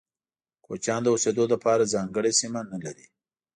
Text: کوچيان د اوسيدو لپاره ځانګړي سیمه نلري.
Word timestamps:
کوچيان 0.65 1.01
د 1.03 1.07
اوسيدو 1.15 1.43
لپاره 1.53 1.91
ځانګړي 1.93 2.31
سیمه 2.41 2.61
نلري. 2.71 3.07